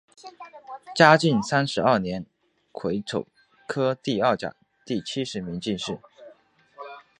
[0.95, 2.25] 嘉靖三十二年
[2.71, 3.27] 癸丑
[3.67, 5.99] 科第二甲第七十名进士。